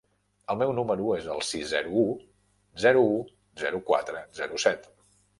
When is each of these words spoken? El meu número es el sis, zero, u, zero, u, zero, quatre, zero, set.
El 0.51 0.55
meu 0.59 0.71
número 0.77 1.03
es 1.17 1.25
el 1.33 1.43
sis, 1.49 1.67
zero, 1.71 1.91
u, 2.05 2.79
zero, 2.85 3.03
u, 3.17 3.19
zero, 3.65 3.83
quatre, 3.91 4.23
zero, 4.39 4.59
set. 4.65 4.89